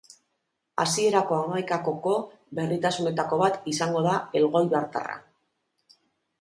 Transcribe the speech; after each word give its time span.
Hasierako 0.83 1.37
hamaikakoko 1.41 2.15
berritasunetako 2.61 3.41
bat 3.45 3.71
izango 3.75 4.05
da 4.09 4.17
elgoibartarra. 4.43 5.23